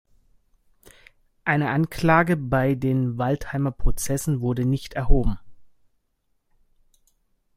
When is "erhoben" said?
4.95-5.37